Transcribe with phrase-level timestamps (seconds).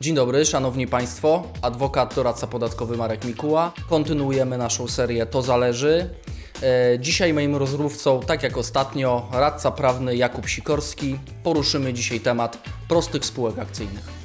[0.00, 1.42] Dzień dobry, szanowni państwo.
[1.62, 3.72] Adwokat, doradca podatkowy Marek Mikuła.
[3.88, 6.10] Kontynuujemy naszą serię To zależy.
[6.62, 11.18] E, Dzisiaj moim rozmówcą, tak jak ostatnio, radca prawny Jakub Sikorski.
[11.42, 14.15] Poruszymy dzisiaj temat prostych spółek akcyjnych.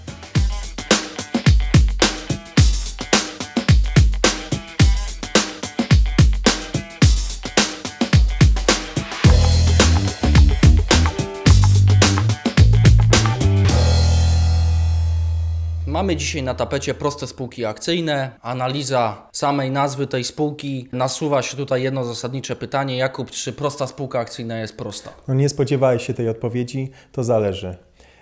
[16.01, 18.31] Mamy dzisiaj na tapecie proste spółki akcyjne.
[18.41, 20.89] Analiza samej nazwy tej spółki.
[20.91, 22.97] Nasuwa się tutaj jedno zasadnicze pytanie.
[22.97, 25.09] Jakub, czy prosta spółka akcyjna jest prosta?
[25.27, 27.75] No nie spodziewałeś się tej odpowiedzi, to zależy.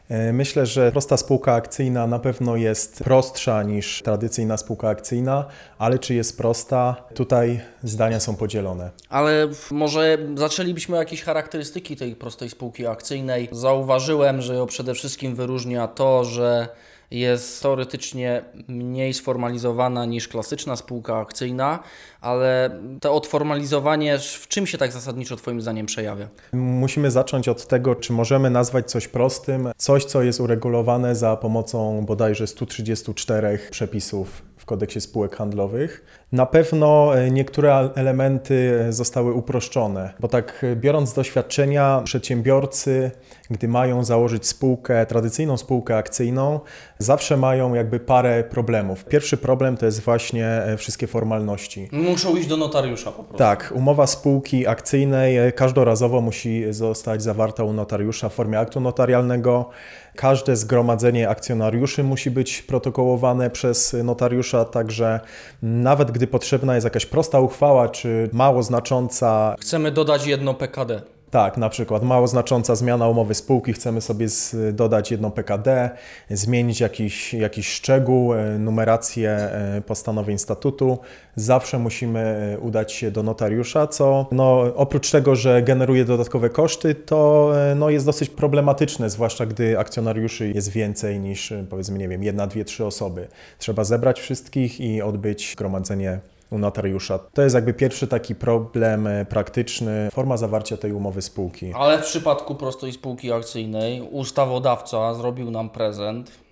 [0.10, 5.46] E, Myślę, że prosta spółka akcyjna na pewno jest prostsza niż tradycyjna spółka akcyjna,
[5.78, 6.96] ale czy jest prosta?
[7.16, 8.90] Tutaj zdania są podzielone.
[9.10, 13.50] Ale może zaczęlibyśmy od jakieś charakterystyki tej prostej spółki akcyjnej.
[13.52, 16.68] Zauważyłem, że ją przede wszystkim wyróżnia to, że
[17.12, 21.80] jest teoretycznie mniej sformalizowana niż klasyczna spółka akcyjna,
[22.22, 26.28] ale to odformalizowanie w czym się tak zasadniczo Twoim zdaniem przejawia?
[26.54, 32.06] Musimy zacząć od tego, czy możemy nazwać coś prostym, coś, co jest uregulowane za pomocą
[32.06, 36.19] bodajże 134 przepisów w kodeksie spółek handlowych.
[36.32, 43.12] Na pewno e, niektóre elementy zostały uproszczone, bo tak e, biorąc doświadczenia, przedsiębiorcy,
[43.52, 46.60] gdy mają założyć spółkę, tradycyjną spółkę akcyjną,
[46.98, 49.06] zawsze mają jakby parę problemów.
[49.06, 51.90] Pierwszy problem to jest właśnie e, wszystkie formalności.
[51.92, 53.38] Muszą iść do notariusza po prostu.
[53.38, 59.70] Tak, umowa spółki akcyjnej e, każdorazowo musi zostać zawarta u notariusza w formie aktu notarialnego.
[60.16, 65.20] Każde zgromadzenie akcjonariuszy musi być protokołowane przez notariusza, także
[65.62, 71.02] nawet gdy potrzebna jest jakaś prosta uchwała czy mało znacząca Chcemy dodać jedno PKD.
[71.32, 74.28] Tak, na przykład mało znacząca zmiana umowy spółki, chcemy sobie
[74.74, 75.90] dodać jedno PKD,
[76.30, 81.00] zmienić jakiś, jakiś szczegół, e, numerację e, postanowień statutu.
[81.36, 86.96] Zawsze musimy e, udać się do notariusza, co no, oprócz tego, że generuje dodatkowe koszty,
[86.96, 92.48] to no, jest dosyć problematyczne, zwłaszcza gdy akcjonariuszy jest więcej niż powiedzmy, nie wiem, jedna,
[92.48, 93.28] dwie, trzy osoby.
[93.58, 97.20] Trzeba zebrać wszystkich i odbyć zgromadzenie u notariusza.
[97.34, 101.74] To jest jakby pierwszy taki problem e, praktyczny, forma zawarcia tej umowy spółki.
[101.76, 106.49] Ale w przypadku prostej spółki akcyjnej ustawodawca zrobił nam prezent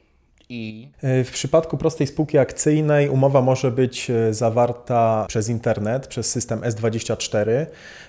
[0.50, 6.30] i E, W przypadku prostej spółki akcyjnej umowa może być e, zawarta przez internet, przez
[6.32, 7.66] system S24,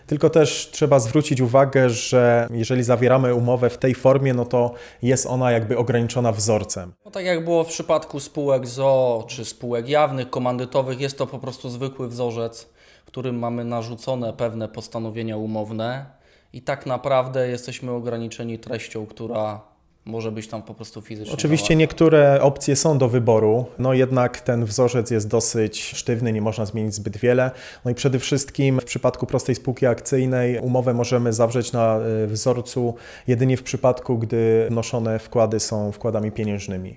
[0.06, 5.26] tylko też trzeba zwrócić uwagę, że jeżeli zawieramy umowę w tej formie, no to jest
[5.26, 6.92] ona jakby ograniczona wzorcem.
[7.04, 11.38] no tak jak było w przypadku spółek ZOO czy spółek jawnych, komandytowych, jest to po
[11.38, 12.68] prostu zwykły wzorzec,
[13.04, 16.06] w którym mamy narzucone pewne postanowienia umowne
[16.52, 19.60] i tak naprawdę jesteśmy ograniczeni treścią, która
[20.04, 21.34] może być tam po prostu fizycznie.
[21.34, 26.66] Oczywiście niektóre opcje są do wyboru, no jednak ten wzorzec jest dosyć sztywny, nie można
[26.66, 27.50] zmienić zbyt wiele.
[27.84, 32.94] No i przede wszystkim w przypadku prostej spółki akcyjnej umowę możemy zawrzeć na y, wzorcu
[33.26, 36.96] jedynie w przypadku, gdy wnoszone wkłady są wkładami pieniężnymi.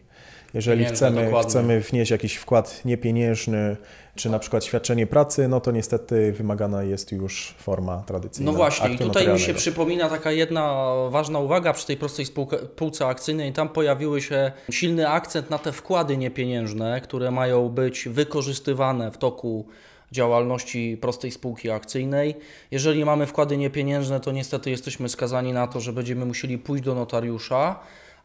[0.54, 1.50] Jeżeli chcemy, dokładnie.
[1.50, 3.78] chcemy wnieść jakiś wkład niepieniężny,
[4.16, 8.52] czy na przykład świadczenie pracy, no to niestety wymagana jest już forma tradycyjna.
[8.52, 12.58] No właśnie, i tutaj mi się przypomina taka jedna ważna uwaga przy tej prostej spółke,
[12.58, 13.54] spółce akcyjnej.
[13.54, 19.66] Tam pojawiły się silny akcent na te wkłady niepieniężne, które mają być wykorzystywane w toku
[20.12, 22.36] działalności prostej spółki akcyjnej.
[22.72, 26.96] Jeżeli mamy wkłady niepieniężne, to niestety jesteśmy skazani na to, że będziemy musieli pójść do
[26.96, 27.80] notariusza,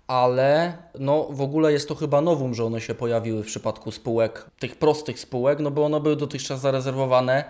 [0.07, 4.47] ale no w ogóle jest to chyba nowum, że one się pojawiły w przypadku spółek,
[4.59, 7.45] tych prostych spółek, no bo one były dotychczas zarezerwowane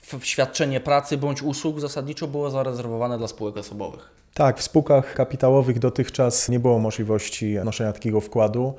[0.00, 4.10] w świadczenie pracy bądź usług zasadniczo było zarezerwowane dla spółek osobowych.
[4.34, 8.74] Tak, w spółkach kapitałowych dotychczas nie było możliwości noszenia takiego wkładu.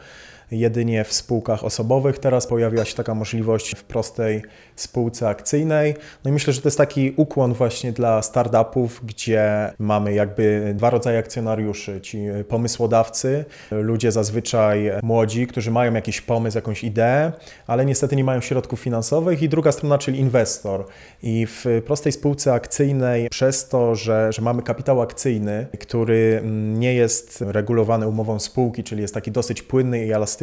[0.53, 2.19] Jedynie w spółkach osobowych.
[2.19, 4.41] Teraz pojawiła się taka możliwość w prostej
[4.75, 5.95] spółce akcyjnej.
[6.23, 10.89] No i myślę, że to jest taki ukłon właśnie dla startupów, gdzie mamy jakby dwa
[10.89, 12.01] rodzaje akcjonariuszy.
[12.01, 17.31] Ci pomysłodawcy, ludzie zazwyczaj młodzi, którzy mają jakiś pomysł, jakąś ideę,
[17.67, 20.85] ale niestety nie mają środków finansowych i druga strona, czyli inwestor.
[21.23, 26.93] I w prostej spółce akcyjnej przez to, że, że mamy kapitał akcyjny, który mm, nie
[26.93, 30.42] jest regulowany umową spółki, czyli jest taki dosyć płynny i elastyczny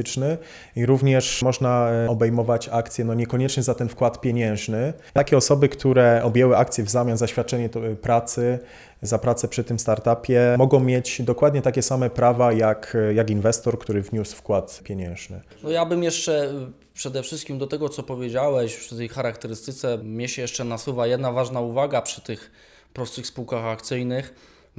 [0.76, 4.92] i również można e, obejmować akcje, no niekoniecznie za ten wkład pieniężny.
[5.12, 8.58] Takie osoby, które objęły akcje w zamian za świadczenie e, pracy,
[9.02, 14.02] za pracę przy tym startupie, mogą mieć dokładnie takie same prawa jak, jak inwestor, który
[14.02, 15.40] wniósł wkład pieniężny.
[15.62, 16.52] No ja bym jeszcze
[16.94, 21.60] przede wszystkim do tego, co powiedziałeś, przy tej charakterystyce, mnie się jeszcze nasuwa jedna ważna
[21.60, 22.50] uwaga przy tych
[22.92, 24.34] prostych spółkach akcyjnych.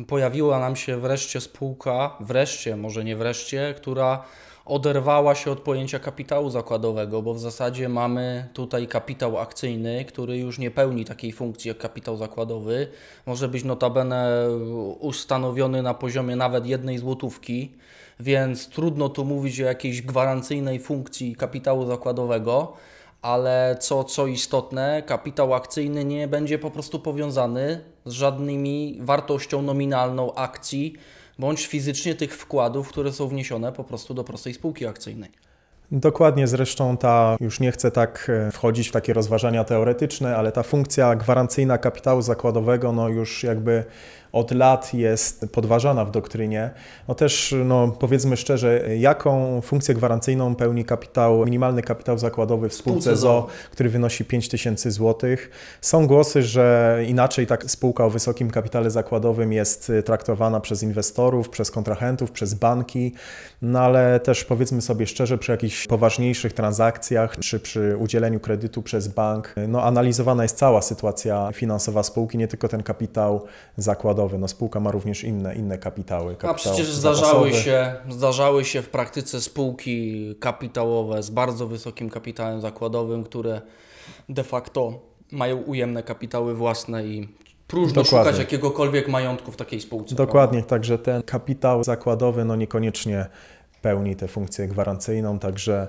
[0.08, 4.24] Pojawiła nam się wreszcie spółka, wreszcie, może nie wreszcie, która
[4.66, 10.60] oderwała się od pojęcia kapitału zakładowego, bo w zasadzie mamy tutaj kapitał akcyjny, który już
[10.60, 12.88] nie pełni takiej funkcji jak kapitał zakładowy.
[13.26, 14.48] Może być notabene
[15.00, 17.72] ustanowiony na poziomie nawet jednej złotówki,
[18.20, 22.74] więc trudno tu mówić o jakiejś gwarancyjnej funkcji kapitału zakładowego
[23.22, 30.36] ale co, co istotne, kapitał akcyjny nie będzie po prostu powiązany z żadnymi wartością nominalną
[30.36, 30.96] akcji
[31.42, 35.30] bądź fizycznie tych wkładów, które są wniesione po prostu do prostej spółki akcyjnej.
[35.92, 40.64] Dokładnie, zresztą ta, już nie chcę tak e, wchodzić w takie rozważania teoretyczne, ale ta
[40.64, 43.84] funkcja gwarancyjna kapitału zakładowego, no już jakby
[44.32, 46.70] od lat jest podważana w doktrynie.
[47.08, 53.16] No też no powiedzmy szczerze, jaką funkcję gwarancyjną pełni kapitał, minimalny kapitał zakładowy w spółce
[53.16, 55.50] ZO, który wynosi 5 tysięcy złotych.
[55.82, 61.72] Są głosy, że inaczej tak spółka o wysokim kapitale zakładowym jest traktowana przez inwestorów, przez
[61.72, 63.14] kontrahentów, przez banki,
[63.62, 69.08] no ale też powiedzmy sobie szczerze, przy jakichś poważniejszych transakcjach czy przy udzieleniu kredytu przez
[69.08, 73.46] bank, no analizowana jest cała sytuacja finansowa spółki, nie tylko ten kapitał
[73.78, 76.36] zakładowy no spółka ma również inne, inne kapitały.
[76.36, 82.62] Kapitał A przecież zdarzały się, zdarzały się w praktyce spółki kapitałowe z bardzo wysokim kapitałem
[82.62, 83.62] zakładowym, które
[84.30, 85.00] de facto
[85.32, 87.28] mają ujemne kapitały własne i
[87.68, 88.32] próżno Dokładnie.
[88.32, 90.16] szukać jakiegokolwiek majątku w takiej spółce.
[90.16, 90.70] Dokładnie, prawda?
[90.70, 93.26] także ten kapitał zakładowy no niekoniecznie
[93.82, 95.88] pełni tę funkcję gwarancyjną, także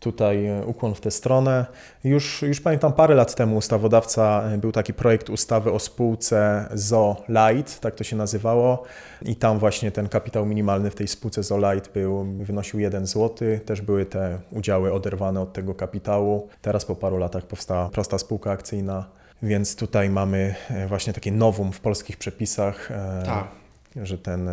[0.00, 1.66] tutaj e, ukłon w tę stronę.
[2.04, 7.16] Już, już pamiętam parę lat temu ustawodawca, e, był taki projekt ustawy o spółce ZO
[7.28, 8.82] Light, tak to się nazywało
[9.22, 13.48] i tam właśnie ten kapitał minimalny w tej spółce ZO Light był, wynosił 1 zł,
[13.64, 16.48] też były te udziały oderwane od tego kapitału.
[16.62, 19.04] Teraz po paru latach powstała prosta spółka akcyjna,
[19.42, 22.88] więc tutaj mamy e, właśnie takie nowum w polskich przepisach,
[23.24, 23.48] tak.
[23.96, 24.50] że ten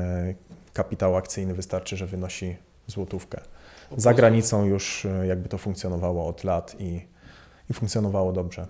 [0.74, 2.56] kapitał akcyjny wystarczy, że wynosi
[2.88, 3.42] złotówkę.
[3.98, 7.02] Za granicą już e, jakby to funkcjonowało od lat i,
[7.70, 8.68] i funkcjonowało dobrze.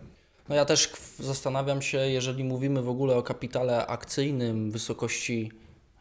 [0.49, 5.51] No ja też zastanawiam się, jeżeli mówimy w ogóle o kapitale akcyjnym wysokości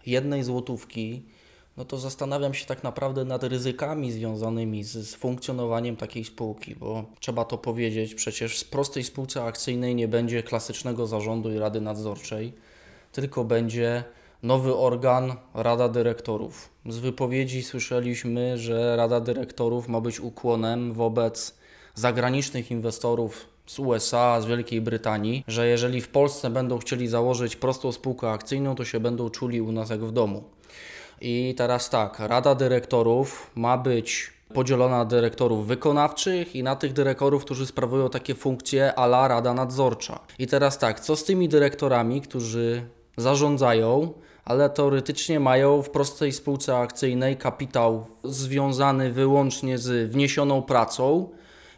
[0.06, 1.22] jednej złotówki,
[1.76, 7.04] no to zastanawiam się tak naprawdę nad ryzykami związanymi z, z, funkcjonowaniem takiej spółki, bo
[7.20, 12.52] trzeba to powiedzieć, przecież w prostej spółce akcyjnej nie będzie klasycznego zarządu i rady nadzorczej,
[13.12, 14.04] tylko będzie
[14.42, 16.68] nowy organ Rada Dyrektorów.
[16.86, 21.54] Z wypowiedzi słyszeliśmy, że Rada Dyrektorów ma być ukłonem wobec
[21.94, 27.92] zagranicznych inwestorów z USA, z Wielkiej Brytanii, że jeżeli w Polsce będą chcieli założyć prostą
[27.92, 30.44] spółkę akcyjną, to się będą czuli u nas jak w domu.
[31.20, 37.44] I teraz tak, Rada Dyrektorów ma być podzielona na dyrektorów wykonawczych i na tych dyrektorów,
[37.44, 40.18] którzy sprawują takie funkcje ala Rada Nadzorcza.
[40.38, 42.86] I teraz tak, co z tymi dyrektorami, którzy
[43.16, 44.12] zarządzają,
[44.44, 51.28] ale teoretycznie mają w prostej spółce akcyjnej kapitał związany wyłącznie z wniesioną pracą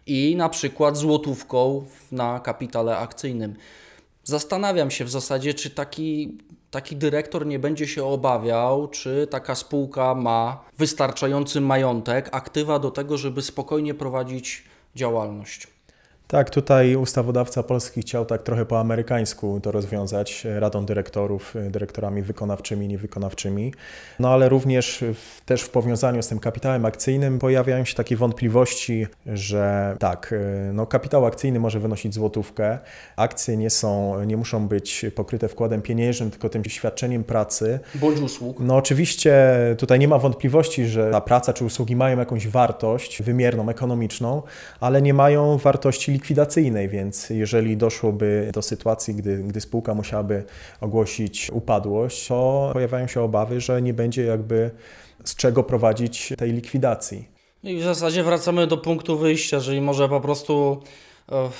[0.07, 3.57] i na przykład złotówką na kapitale akcyjnym.
[4.25, 6.39] Zastanawiam się w zasadzie, czy taki,
[6.71, 13.19] taki dyrektor nie będzie się obawiał, czy taka spółka ma wystarczający majątek, aktywa do tego,
[13.19, 14.65] żeby spokojnie prowadzić
[14.95, 15.78] działalność.
[16.29, 22.89] Tak, tutaj ustawodawca polski chciał tak trochę po amerykańsku to rozwiązać, radą dyrektorów, dyrektorami wykonawczymi
[22.89, 23.75] niewykonawczymi.
[24.19, 29.07] No ale również w, też w powiązaniu z tym kapitałem akcyjnym pojawiają się takie wątpliwości,
[29.27, 30.35] że tak,
[30.73, 32.79] no kapitał akcyjny może wynosić złotówkę,
[33.17, 37.81] akcje nie są, nie muszą być pokryte wkładem pieniężnym, tylko tym świadczeniem pracy.
[37.95, 38.57] Bądź usług.
[38.61, 39.35] No oczywiście
[39.79, 44.43] tutaj nie ma wątpliwości, że ta praca czy usługi mają jakąś wartość wymierną, ekonomiczną,
[44.81, 50.45] ale nie mają wartości likwidacyjnej, więc jeżeli doszłoby do sytuacji, gdy, gdy spółka musiałaby
[50.81, 54.71] ogłosić upadłość, to pojawiają się obawy, że nie będzie jakby
[55.25, 57.29] z czego prowadzić tej likwidacji.
[57.63, 60.83] I w zasadzie wracamy do punktu wyjścia, jeżeli może po prostu
[61.33, 61.51] e,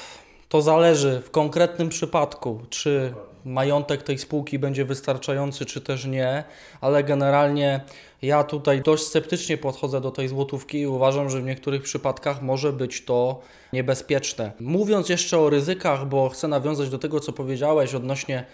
[0.49, 3.15] to zależy w konkretnym przypadku, czy
[3.49, 6.45] majątek tej spółki będzie wystarczający, czy też nie,
[6.81, 7.81] ale generalnie
[8.23, 12.73] ja tutaj dość sceptycznie podchodzę do tej złotówki i uważam, że w niektórych przypadkach może
[12.73, 13.41] być to
[13.73, 14.53] niebezpieczne.
[14.61, 18.45] Mówiąc jeszcze o ryzykach, bo chcę nawiązać do tego, co powiedziałeś odnośnie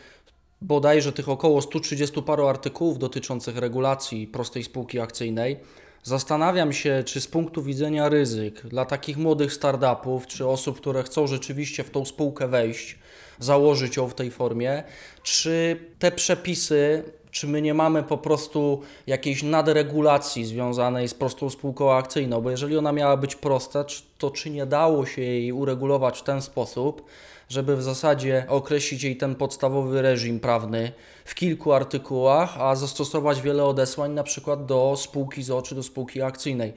[0.63, 5.57] bodajże tych około 130 paru artykułów dotyczących regulacji prostej spółki akcyjnej.
[6.05, 11.27] Zastanawiam się, czy z punktu widzenia ryzyk dla takich młodych startupów, czy osób, które chcą
[11.27, 12.99] rzeczywiście w tą spółkę wejść,
[13.39, 14.83] założyć ją w tej formie,
[15.23, 21.93] czy te przepisy czy my nie mamy po prostu jakiejś nadregulacji związanej z prostą spółką
[21.93, 23.85] akcyjną, bo jeżeli ona miała być prosta,
[24.19, 27.05] to czy nie dało się jej uregulować w ten sposób,
[27.49, 30.93] żeby w zasadzie określić jej ten podstawowy reżim prawny
[31.25, 36.23] w kilku artykułach, a zastosować wiele odesłań na przykład do spółki ZO czy do spółki
[36.23, 36.73] akcyjnej.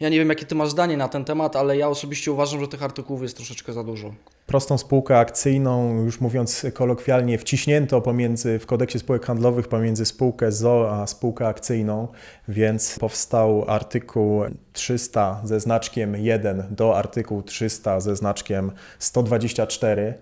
[0.00, 2.68] Ja nie wiem, jakie Ty masz zdanie na ten temat, ale ja osobiście uważam, że
[2.68, 4.14] tych artykułów jest troszeczkę za dużo
[4.50, 10.90] prostą spółkę akcyjną, już mówiąc kolokwialnie, wciśnięto pomiędzy, w kodeksie spółek handlowych pomiędzy spółkę ZO
[10.92, 12.08] a spółkę akcyjną,
[12.48, 14.42] więc powstał artykuł
[14.72, 20.14] 300 ze znaczkiem 1 do artykułu 300 ze znaczkiem 124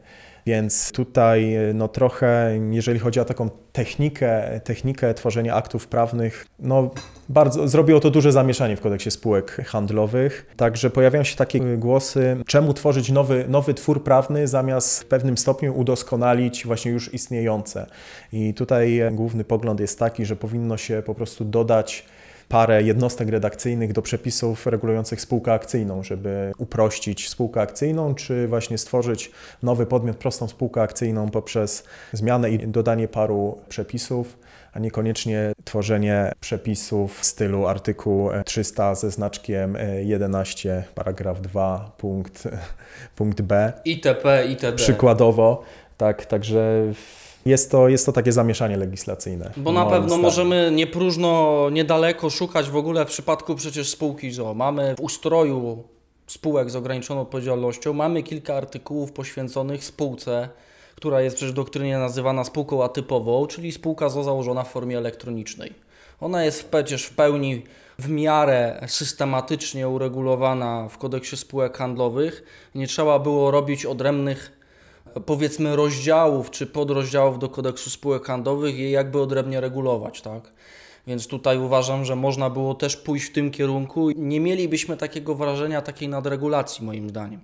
[0.49, 6.91] więc tutaj no trochę, jeżeli chodzi o taką technikę, technikę tworzenia aktów prawnych, no
[7.29, 10.55] bardzo zrobiło to duże zamieszanie w kodeksie spółek handlowych.
[10.57, 15.79] Także pojawiają się takie głosy, czemu tworzyć nowy, nowy twór prawny zamiast w pewnym stopniu
[15.79, 17.87] udoskonalić właśnie już istniejące.
[18.33, 22.05] I tutaj główny pogląd jest taki, że powinno się po prostu dodać
[22.49, 29.31] parę jednostek redakcyjnych do przepisów regulujących spółkę akcyjną, żeby uprościć spółkę akcyjną, czy właśnie stworzyć
[29.63, 34.39] nowy podmiot, prostą spółkę akcyjną poprzez zmianę i dodanie paru przepisów
[34.73, 42.49] a niekoniecznie tworzenie przepisów w stylu artykuł 300 ze znaczkiem 11, paragraf 2, punkt,
[43.17, 43.73] punkt B.
[43.85, 44.77] ITP, ITD.
[44.77, 45.63] Przykładowo.
[45.97, 46.93] Tak, także
[47.49, 49.53] jest to, jest to takie zamieszanie legislacyjne.
[49.57, 50.23] Bo na pewno zdaniem.
[50.23, 54.55] możemy nie próżno, niedaleko szukać w ogóle w przypadku przecież spółki ZO.
[54.55, 55.85] Mamy w ustroju
[56.27, 60.49] spółek z ograniczoną odpowiedzialnością, mamy kilka artykułów poświęconych spółce,
[60.97, 65.73] która jest przecież doktrynie nazywana spółką atypową, czyli spółka ZO założona w formie elektronicznej.
[66.21, 67.63] Ona jest przecież w pełni
[67.99, 72.43] w miarę systematycznie uregulowana w kodeksie spółek handlowych.
[72.75, 74.58] Nie trzeba było robić odrębnych
[75.27, 80.53] powiedzmy rozdziałów czy podrozdziałów do kodeksu spółek handlowych je jakby odrębnie regulować, tak?
[81.07, 84.11] Więc tutaj uważam, że można było też pójść w tym kierunku.
[84.11, 87.41] Nie mielibyśmy takiego wrażenia, takiej nadregulacji, moim zdaniem.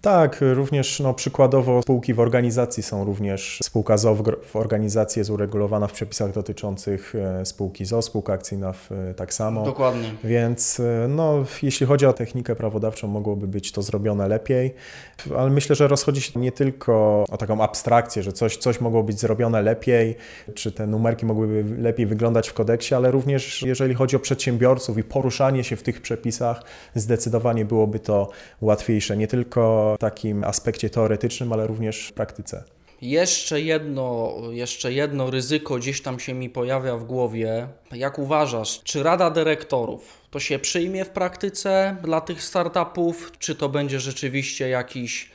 [0.00, 5.86] Tak, również no, przykładowo spółki w organizacji są również, spółka ZO w organizacji jest uregulowana
[5.86, 9.64] w przepisach dotyczących e, spółki ZO, spółka akcyjna w, e, tak samo.
[9.64, 10.14] Dokładnie.
[10.24, 14.74] Więc e, no, jeśli chodzi o technikę prawodawczą, mogłoby być to zrobione lepiej,
[15.38, 19.20] ale myślę, że rozchodzi się nie tylko o taką abstrakcję, że coś, coś mogło być
[19.20, 20.16] zrobione lepiej,
[20.54, 25.04] czy te numerki mogłyby lepiej wyglądać w kodeksie, ale również jeżeli chodzi o przedsiębiorców i
[25.04, 26.62] poruszanie się w tych przepisach,
[26.94, 29.16] zdecydowanie byłoby to łatwiejsze.
[29.16, 32.64] Nie tylko takim aspekcie teoretycznym, ale również w praktyce.
[33.02, 37.68] Jeszcze jedno, jeszcze jedno ryzyko gdzieś tam się mi pojawia w głowie.
[37.92, 43.68] Jak uważasz, czy Rada Dyrektorów to się przyjmie w praktyce dla tych startupów, czy to
[43.68, 45.30] będzie rzeczywiście jakiś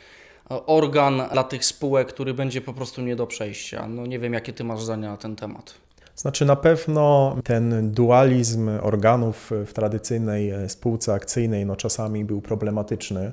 [0.52, 3.88] e, organ dla tych spółek, który będzie po prostu nie do przejścia?
[3.88, 5.74] No nie wiem, jakie ty masz zdania na ten temat.
[6.20, 13.32] Znaczy na pewno ten dualizm organów w tradycyjnej e, spółce akcyjnej no czasami był problematyczny.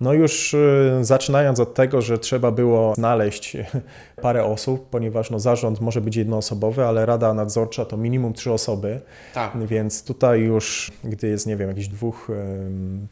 [0.00, 0.58] No już e,
[1.04, 3.56] zaczynając od tego, że trzeba było znaleźć
[4.22, 9.00] parę osób, ponieważ no zarząd może być jednoosobowy, ale rada nadzorcza to minimum trzy osoby.
[9.34, 9.66] Tak.
[9.66, 12.28] Więc tutaj już, gdy jest, nie wiem, jakichś dwóch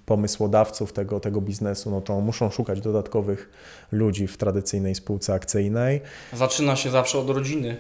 [0.07, 3.51] pomysłodawców tego, tego biznesu, no to muszą szukać dodatkowych
[3.93, 6.01] ludzi w tradycyjnej spółce akcyjnej.
[6.33, 7.77] Zaczyna się zawsze od rodziny.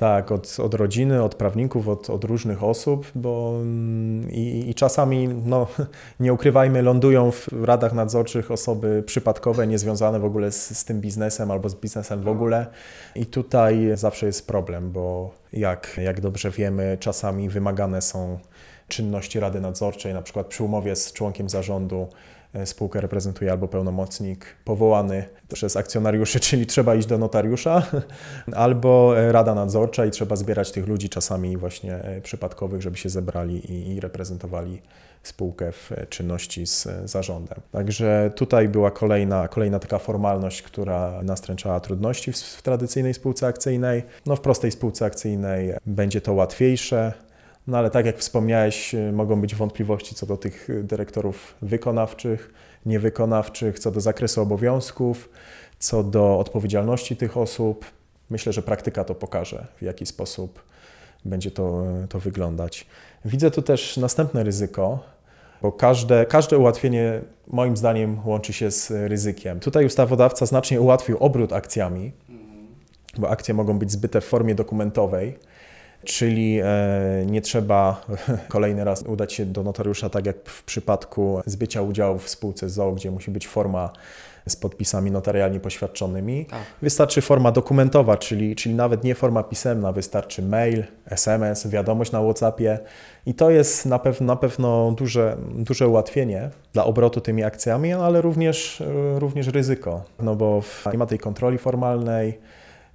[0.00, 5.28] Tak, od, od rodziny, od prawników, od, od różnych osób, bo mm, i, i, czasami,
[5.28, 5.66] no,
[6.20, 11.50] nie ukrywajmy, lądują w radach nadzorczych osoby przypadkowe, niezwiązane w ogóle z, z tym biznesem
[11.50, 12.66] albo z biznesem w ogóle.
[13.14, 18.38] I tutaj zawsze jest problem, bo jak, jak dobrze wiemy, czasami wymagane są
[18.88, 22.08] czynności Rady Nadzorczej, na przykład przy umowie z członkiem zarządu
[22.64, 27.82] spółkę reprezentuje albo pełnomocnik powołany przez akcjonariuszy, czyli trzeba iść do notariusza,
[28.52, 33.08] albo e, rada nadzorcza i trzeba zbierać tych ludzi czasami właśnie e, przypadkowych, żeby się
[33.08, 34.82] zebrali i, i reprezentowali
[35.22, 37.60] spółkę w czynności z zarządem.
[37.72, 44.02] Także tutaj była kolejna, kolejna taka formalność, która nastręczała trudności w, w tradycyjnej spółce akcyjnej.
[44.26, 47.12] No w prostej spółce akcyjnej będzie to łatwiejsze,
[47.70, 52.54] no ale tak jak wspomniałeś, y, mogą być wątpliwości co do tych dyrektorów wykonawczych,
[52.86, 55.28] niewykonawczych, co do zakresu obowiązków,
[55.78, 57.84] co do odpowiedzialności tych osób.
[58.30, 60.62] Myślę, że praktyka to pokaże, w jaki sposób
[61.24, 62.86] będzie to, to wyglądać.
[63.24, 64.98] Widzę tu też następne ryzyko,
[65.62, 69.60] bo każde, każde ułatwienie moim zdaniem łączy się z ryzykiem.
[69.60, 72.12] Tutaj ustawodawca znacznie ułatwił obrót akcjami,
[73.18, 75.38] bo akcje mogą być zbyte w formie dokumentowej
[76.04, 76.66] czyli e,
[77.26, 78.04] nie trzeba
[78.48, 82.92] kolejny raz udać się do notariusza, tak jak w przypadku zbycia udziału w spółce ZOO,
[82.92, 83.92] gdzie musi być forma
[84.48, 86.46] z podpisami notarialnie poświadczonymi.
[86.46, 86.60] Tak.
[86.82, 92.78] Wystarczy forma dokumentowa, czyli, czyli nawet nie forma pisemna, wystarczy mail, SMS, wiadomość na WhatsAppie
[93.26, 98.20] i to jest na, pew na pewno duże, duże ułatwienie dla obrotu tymi akcjami, ale
[98.20, 98.82] również,
[99.16, 102.38] również ryzyko, no bo nie ma tej kontroli formalnej,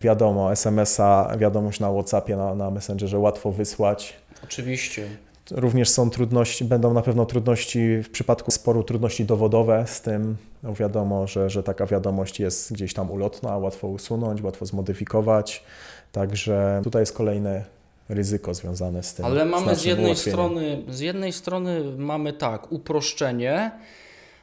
[0.06, 4.14] wiadomo, SMS-a, wiadomość na WhatsAppie, na, na Messengerze łatwo wysłać.
[4.44, 5.08] Oczywiście.
[5.52, 10.38] Również są trudności, będą na pewno trudności w przypadku sporu, trudności dowodowe z tym.
[10.64, 15.64] No wiadomo, że, że taka wiadomość jest gdzieś tam ulotna, łatwo usunąć, łatwo zmodyfikować.
[16.12, 17.64] Także tutaj jest kolejne
[18.10, 19.26] ryzyko związane z tym.
[19.26, 23.72] Ale mamy z jednej strony, z jednej strony mamy tak, uproszczenie,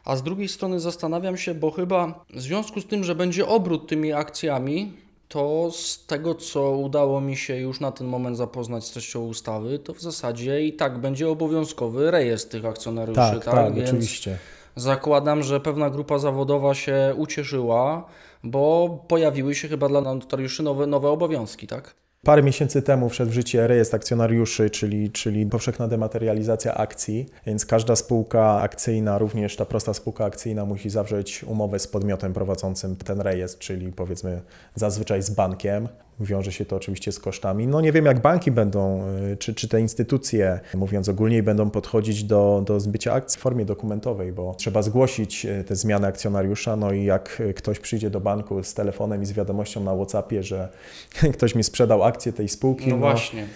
[0.04, 3.88] a z drugiej strony zastanawiam się, bo chyba w związku z tym, że będzie obrót
[3.88, 4.92] tymi akcjami,
[5.32, 9.78] to z tego, co udało mi się już na ten moment zapoznać z treścią ustawy,
[9.78, 13.20] to w zasadzie i tak będzie obowiązkowy rejestr tych akcjonariuszy.
[13.20, 14.38] Tak, tak, tak Więc oczywiście.
[14.76, 18.04] Zakładam, że pewna grupa zawodowa się ucieszyła,
[18.44, 21.94] bo pojawiły się chyba dla notariuszy nowe, nowe obowiązki, tak?
[22.26, 27.96] Parę miesięcy temu wszedł w życie rejestr akcjonariuszy, czyli, czyli powszechna dematerializacja akcji, więc każda
[27.96, 33.58] spółka akcyjna, również ta prosta spółka akcyjna musi zawrzeć umowę z podmiotem prowadzącym ten rejestr,
[33.58, 34.42] czyli powiedzmy
[34.74, 35.88] zazwyczaj z bankiem.
[36.20, 37.66] Wiąże się to oczywiście z kosztami.
[37.66, 39.02] No nie wiem, jak banki będą,
[39.32, 43.64] y, czy, czy te instytucje, mówiąc ogólniej, będą podchodzić do, do zbycia akcji w formie
[43.64, 46.76] dokumentowej, bo trzeba zgłosić y, te zmiany akcjonariusza.
[46.76, 50.68] No i jak ktoś przyjdzie do banku z telefonem i z wiadomością na WhatsAppie, że
[51.34, 53.46] ktoś mi sprzedał akcję tej spółki, no, no właśnie.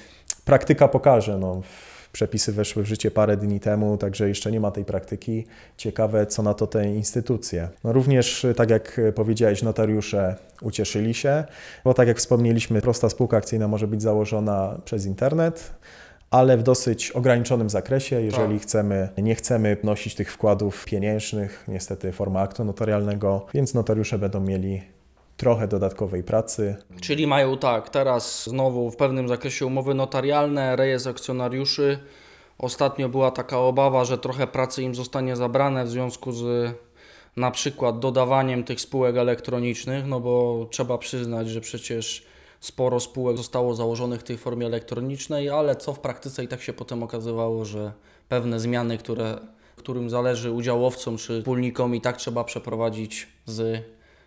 [0.45, 1.39] Praktyka pokaże.
[1.39, 1.63] No
[2.17, 5.47] Przepisy weszły w życie parę dni temu, także jeszcze nie ma tej praktyki.
[5.77, 7.69] Ciekawe, co na to te instytucje.
[7.85, 11.45] No również, tak jak powiedziałeś, notariusze ucieszyli się,
[11.85, 15.75] bo tak jak wspomnieliśmy, prosta spółka akcyjna może być założona przez internet
[16.31, 18.23] ale w dosyć ograniczonym zakresie.
[18.23, 18.63] Jeżeli tak.
[18.63, 24.83] chcemy, nie chcemy nosić tych wkładów pieniężnych, niestety forma aktu notarialnego, więc notariusze będą mieli
[25.37, 26.77] trochę dodatkowej pracy.
[27.01, 31.99] Czyli mają tak, teraz znowu w pewnym zakresie umowy notarialne, rejestr akcjonariuszy.
[32.59, 36.75] Ostatnio była taka obawa, że trochę pracy im zostanie zabrane w związku z
[37.37, 42.27] na przykład dodawaniem tych spółek elektronicznych, no bo trzeba przyznać, że przecież
[42.61, 46.73] sporo spółek zostało założonych w tej formie elektronicznej, ale co w praktyce i tak się
[46.73, 47.93] potem okazywało, że
[48.29, 49.39] pewne zmiany, które,
[49.77, 53.83] którym zależy udziałowcom czy wspólnikom i tak trzeba przeprowadzić z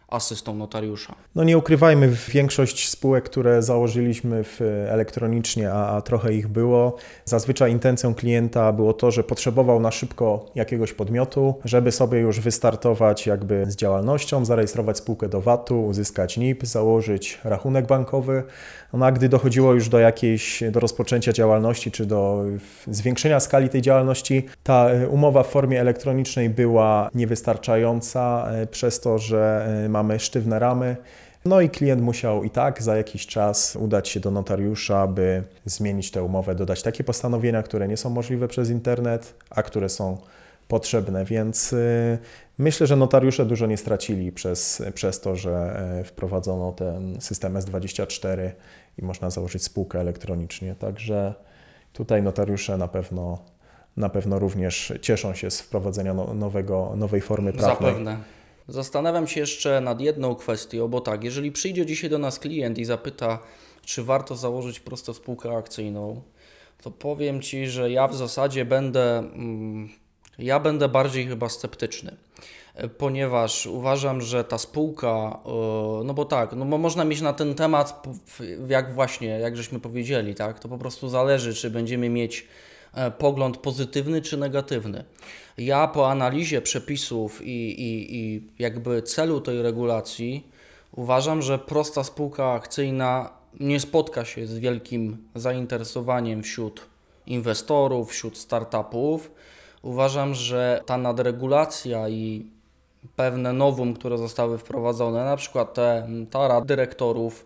[0.10, 1.15] asystą notariusza.
[1.36, 6.95] No nie ukrywajmy, większość spółek, które założyliśmy w elektronicznie, a, a, trochę ich było,
[7.26, 13.28] zazwyczaj intencją klienta było to, że potrzebował na szybko jakiegoś podmiotu, żeby sobie już wystartować
[13.28, 18.43] jakby z działalnością, zarejestrować spółkę do VAT-u, uzyskać NIP, założyć rachunek bankowy.
[18.93, 22.43] No a gdy dochodziło już do jakiejś, do rozpoczęcia działalności, czy do
[22.88, 29.17] zwiększenia skali tej działalności, ta e, umowa w formie elektronicznej była niewystarczająca e, przez to,
[29.17, 30.95] że mamy e, mamy sztywne ramy.
[31.45, 36.12] No i klient musiał i tak za jakiś czas udać się do notariusza, by zmienić
[36.12, 40.17] tę umowę, dodać takie postanowienia, które nie są możliwe przez internet, a które są
[40.67, 42.17] potrzebne, więc y,
[42.58, 48.52] myślę, że notariusze dużo nie stracili przez, przez to, że wprowadzono ten system S24
[48.97, 50.75] i można założyć spółkę elektronicznie.
[50.75, 51.34] Także
[51.93, 53.39] tutaj notariusze na pewno,
[53.97, 57.91] na pewno również cieszą się z wprowadzenia no, nowego, nowej formy prawnej.
[57.91, 58.17] Zapewne.
[58.67, 62.86] Zastanawiam się jeszcze nad jedną kwestią, bo tak, jeżeli przyjdzie dzisiaj do nas klient i
[62.86, 63.39] zapyta,
[63.82, 66.21] czy warto założyć prosto spółkę akcyjną,
[66.84, 69.89] to powiem Ci, że ja w zasadzie będę, mm,
[70.39, 72.15] ja będę bardziej chyba sceptyczny
[72.88, 77.56] ponieważ uważam, że ta spółka, e, no bo tak, no bo można mieć na ten
[77.56, 78.08] temat,
[78.68, 82.48] jak właśnie, jak żeśmy powiedzieli, tak, to po prostu zależy, czy będziemy mieć
[82.94, 85.04] e, pogląd pozytywny czy negatywny.
[85.58, 90.48] Ja po analizie przepisów i, i, i jakby celu tej regulacji
[90.92, 96.82] uważam, że prosta spółka akcyjna nie spotka się z wielkim zainteresowaniem wśród
[97.28, 99.32] inwestorów, wśród startupów.
[99.82, 102.52] Uważam, że ta nadregulacja i
[103.15, 107.45] pewne nowum, które zostały wprowadzone, na przykład te, ta rada dyrektorów,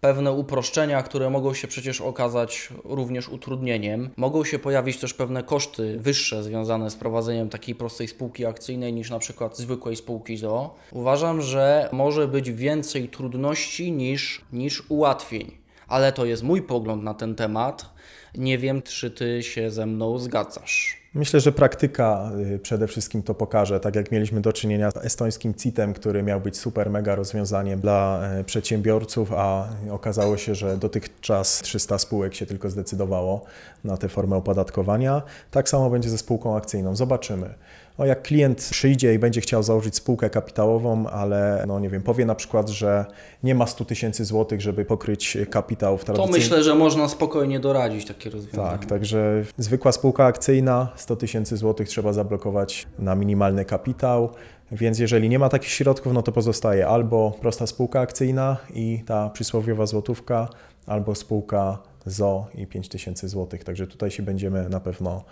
[0.00, 4.10] pewne uproszczenia, które mogą się przecież okazać również utrudnieniem.
[4.16, 9.10] Mogą się pojawić też pewne koszty wyższe związane z prowadzeniem takiej prostej spółki akcyjnej niż
[9.10, 10.74] na przykład zwykłej spółki ZO.
[10.92, 15.60] Uważam, że może być więcej trudności niż, niż ułatwień.
[15.88, 17.90] Ale to jest mój pogląd na ten temat.
[18.34, 20.99] Nie wiem, czy ty się ze mną zgadzasz.
[21.14, 25.54] Myślę, że praktyka y, przede wszystkim to pokaże, tak jak mieliśmy do czynienia z estońskim
[25.54, 31.60] CIT-em, który miał być super mega rozwiązaniem dla e, przedsiębiorców, a okazało się, że dotychczas
[31.62, 33.44] 300 spółek się tylko zdecydowało
[33.84, 35.22] na tę formę opodatkowania.
[35.50, 36.96] Tak samo będzie ze spółką akcyjną.
[36.96, 37.54] Zobaczymy.
[38.00, 42.24] No jak klient przyjdzie i będzie chciał założyć spółkę kapitałową, ale no nie wiem, powie
[42.24, 43.04] na przykład, że
[43.42, 46.32] nie ma 100 tysięcy złotych, żeby pokryć kapitał w tradycyjnym...
[46.34, 48.70] To myślę, że można spokojnie doradzić takie rozwiązanie.
[48.70, 54.30] Tak, także zwykła spółka akcyjna 100 tysięcy złotych trzeba zablokować na minimalny kapitał.
[54.72, 59.30] Więc jeżeli nie ma takich środków, no to pozostaje albo prosta spółka akcyjna i ta
[59.30, 60.48] przysłowiowa złotówka,
[60.86, 63.64] albo spółka ZO i 5000 złotych.
[63.64, 65.24] Także tutaj się będziemy na pewno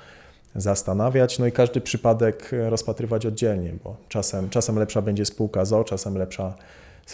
[0.54, 6.18] zastanawiać, no i każdy przypadek rozpatrywać oddzielnie, bo czasem, czasem lepsza będzie spółka ZO, czasem
[6.18, 6.54] lepsza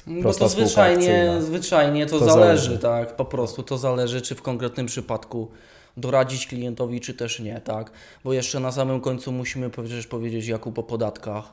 [0.07, 4.43] bo to zwyczajnie, zwyczajnie to, to zależy, zależy, tak, po prostu to zależy, czy w
[4.43, 5.49] konkretnym przypadku
[5.97, 7.91] doradzić klientowi, czy też nie, tak,
[8.25, 11.53] bo jeszcze na samym końcu musimy przecież powiedzieć Jakub o podatkach,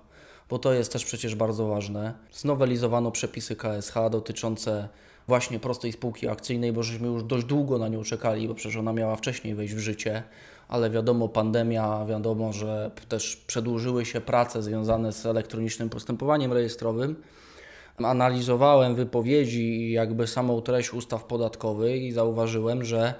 [0.49, 2.13] bo to jest też przecież bardzo ważne.
[2.33, 4.89] Znowelizowano przepisy KSH dotyczące
[5.27, 8.93] właśnie prostej spółki akcyjnej, bo żeśmy już dość długo na nią czekali, bo przecież ona
[8.93, 10.23] miała wcześniej wejść w życie,
[10.67, 17.15] ale wiadomo, pandemia, wiadomo, że też przedłużyły się prace związane z elektronicznym postępowaniem rejestrowym.
[17.97, 23.13] Analizowałem wypowiedzi i jakby samą treść ustaw podatkowych i zauważyłem, że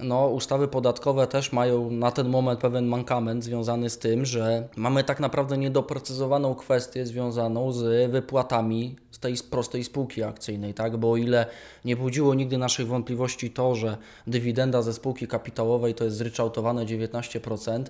[0.00, 5.04] no, ustawy podatkowe też mają na ten moment pewien mankament związany z tym, że mamy
[5.04, 10.96] tak naprawdę niedoprecyzowaną kwestię związaną z wypłatami z tej prostej spółki akcyjnej, tak?
[10.96, 11.46] Bo o ile
[11.84, 17.84] nie budziło nigdy naszych wątpliwości to, że dywidenda ze spółki kapitałowej to jest zryczałtowane 19%,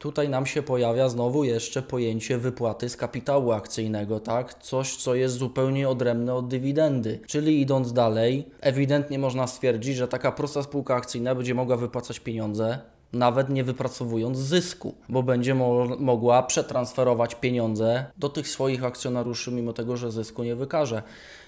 [0.00, 4.54] tutaj nam się pojawia znowu jeszcze pojęcie wypłaty z kapitału akcyjnego, tak?
[4.54, 7.20] Coś, co jest zupełnie odrębne od dywidendy.
[7.26, 12.78] Czyli idąc dalej, ewidentnie można stwierdzić, że taka prosta spółka akcyjna będzie mogła wypłacać pieniądze
[13.12, 19.72] nawet nie wypracowując zysku, bo będzie mo mogła przetransferować pieniądze do tych swoich akcjonariuszy, mimo
[19.72, 21.02] tego, że zysku nie wykaże.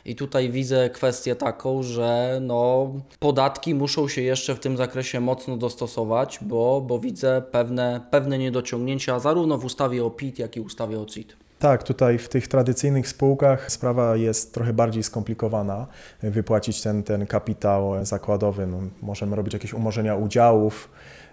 [0.05, 5.57] I tutaj widzę kwestię taką, że no, podatki muszą się jeszcze w tym zakresie mocno
[5.57, 11.01] dostosować, bo, bo widzę pewne, pewne niedociągnięcia zarówno w ustawie o PIT, jak i ustawie
[11.01, 11.37] o CIT.
[11.59, 15.87] Tak, tutaj w tych tradycyjnych spółkach sprawa jest trochę bardziej skomplikowana.
[16.23, 20.89] Wypłacić ten, ten kapitał zakładowy, no, możemy robić jakieś umorzenia udziałów,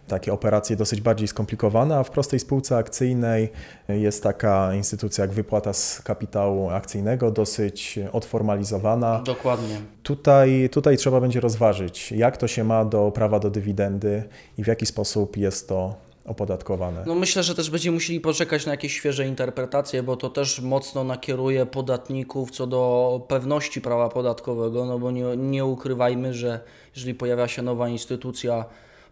[0.10, 3.50] takie operacje dosyć bardziej skomplikowane, a w prostej spółce akcyjnej
[3.90, 9.22] jest taka instytucja jak wypłata z kapitału akcyjnego, dosyć odformalizowana.
[9.26, 9.82] Dokładnie.
[10.04, 14.24] Tutaj, tutaj trzeba będzie rozważyć, jak to się ma do prawa do dywidendy
[14.58, 15.96] i w jaki sposób jest to
[16.26, 17.04] opodatkowane.
[17.08, 21.04] No myślę, że też będziemy musieli poczekać na jakieś świeże interpretacje, bo to też mocno
[21.04, 26.60] nakieruje podatników co do pewności prawa podatkowego, no bo nie, nie ukrywajmy, że
[26.96, 28.66] jeżeli pojawia się nowa instytucja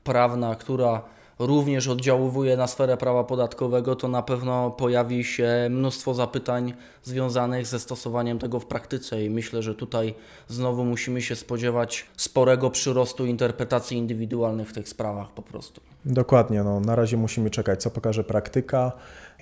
[0.08, 1.02] prawna, która
[1.39, 7.80] również oddziałuje na sferę prawa podatkowego, to na pewno pojawi się mnóstwo zapytań związanych ze
[7.80, 10.13] stosowaniem tego w praktyce i myślę, że tutaj
[10.48, 15.82] znowu musimy się spodziewać sporego przyrostu interpretacji indywidualnych w tych sprawach po prostu.
[16.06, 18.91] Dokładnie, no, na razie musimy czekać, co pokaże praktyka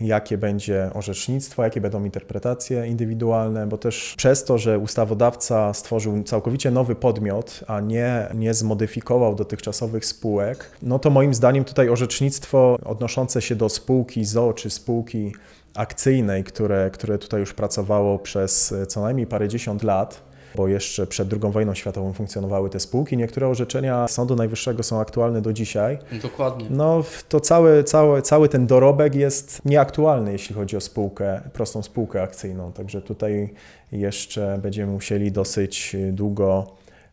[0.01, 6.71] jakie będzie orzecznictwo, jakie będą interpretacje indywidualne, bo też przez to, że ustawodawca stworzył całkowicie
[6.71, 13.41] nowy podmiot, a nie, nie zmodyfikował dotychczasowych spółek, no to moim zdaniem tutaj orzecznictwo odnoszące
[13.41, 15.33] się do spółki ZO czy spółki
[15.75, 20.21] akcyjnej, które, które tutaj już pracowało przez co najmniej parędziesiąt lat,
[20.55, 23.17] bo jeszcze przed II wojną światową funkcjonowały te spółki.
[23.17, 25.97] Niektóre orzeczenia Sądu Najwyższego są aktualne do dzisiaj.
[26.21, 26.65] Dokładnie.
[26.69, 32.21] No to cały, cały, cały ten dorobek jest nieaktualny, jeśli chodzi o spółkę, prostą spółkę
[32.21, 32.71] akcyjną.
[32.71, 33.53] Także tutaj
[33.91, 36.67] jeszcze będziemy musieli dosyć długo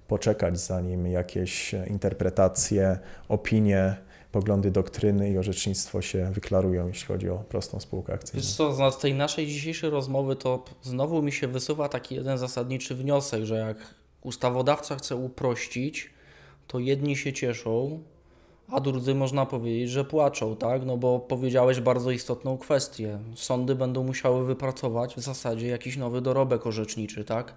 [0.09, 3.96] poczekać, zanim jakieś interpretacje, opinie
[4.33, 8.42] poglądy doktryny i orzecznictwo się wyklarują, jeśli chodzi o prostą spółkę akcyjną.
[8.42, 12.95] Wiesz co, z tej naszej dzisiejszej rozmowy to znowu mi się wysuwa taki jeden zasadniczy
[12.95, 13.77] wniosek, że jak
[14.23, 16.11] ustawodawca chce uprościć,
[16.66, 18.03] to jedni się cieszą,
[18.68, 20.87] a drudzy można powiedzieć, że płaczą, tak?
[20.87, 23.18] No bo powiedziałeś bardzo istotną kwestię.
[23.35, 27.55] Sądy będą musiały wypracować w zasadzie jakiś nowy dorobek orzeczniczy, tak?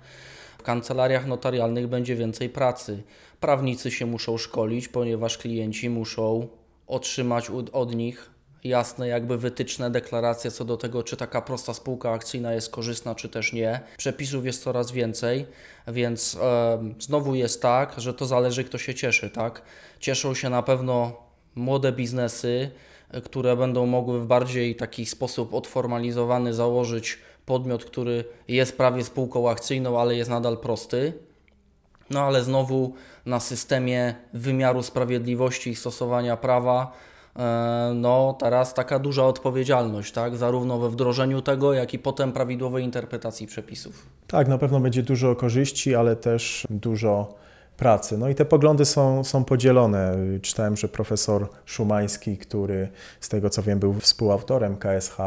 [0.58, 3.04] W kancelariach notarialnych będzie więcej pracy.
[3.40, 6.48] Prawnicy się muszą szkolić, ponieważ klienci muszą
[6.88, 12.54] otrzymać od nich jasne jakby wytyczne deklaracje co do tego, czy taka prosta spółka akcyjna
[12.54, 13.80] jest korzystna, czy też nie.
[13.98, 15.46] Przepisów jest coraz więcej,
[15.88, 19.62] więc e, znowu jest tak, że to zależy kto się cieszy, tak?
[20.00, 21.18] Cieszą się na pewno
[21.56, 22.72] młode biznesy,
[23.24, 30.00] które będą mogły w bardziej taki sposób odformalizowany założyć podmiot, który jest prawie spółką akcyjną,
[30.00, 31.14] ale jest nadal prosty.
[32.10, 32.94] No ale znowu
[33.26, 36.92] na systemie wymiaru sprawiedliwości i stosowania prawa
[37.36, 40.36] e, no teraz taka duża odpowiedzialność, tak?
[40.38, 44.06] zarówno we wdrożeniu tego, jak i potem prawidłowej interpretacji przepisów.
[44.28, 47.36] Tak, na pewno będzie dużo korzyści, ale też dużo
[47.78, 48.18] pracy.
[48.18, 50.16] No i te poglądy są, są podzielone.
[50.42, 52.90] Czytałem, że profesor Szumański, który
[53.20, 55.18] z tego co wiem był współautorem KSH,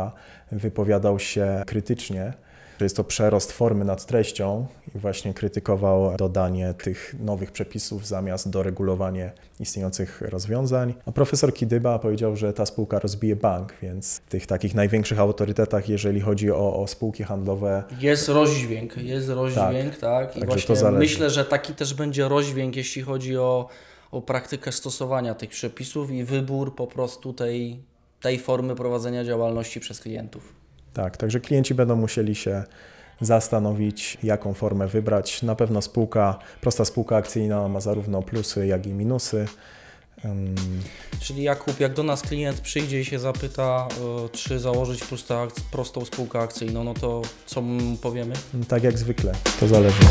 [0.52, 2.32] wypowiadał się krytycznie
[2.78, 8.50] że jest to przerost formy nad treścią i właśnie krytykował dodanie tych nowych przepisów zamiast
[8.50, 10.94] doregulowanie istniejących rozwiązań.
[11.06, 15.88] A profesor Kidyba powiedział, że ta spółka rozbije bank, więc w tych takich największych autorytetach,
[15.88, 17.82] jeżeli chodzi o, o spółki handlowe.
[18.00, 20.32] Jest rozdźwięk, jest rozdźwięk, tak.
[20.34, 20.42] tak.
[20.42, 23.68] I właśnie myślę, że taki też będzie rozdźwięk, jeśli chodzi o,
[24.10, 27.82] o praktykę stosowania tych przepisów i wybór po prostu tej,
[28.20, 30.57] tej formy prowadzenia działalności przez klientów.
[30.98, 32.64] Tak, także klienci będą musieli się
[33.20, 35.42] zastanowić, jaką formę wybrać.
[35.42, 39.46] Na pewno spółka, prosta spółka akcyjna ma zarówno plusy, jak i minusy.
[41.20, 43.88] Czyli Jakub, jak do nas klient przyjdzie i się zapyta,
[44.32, 45.00] czy założyć
[45.70, 48.34] prostą spółkę akcyjną, no to co mu powiemy?
[48.68, 50.02] Tak jak zwykle, to zależy.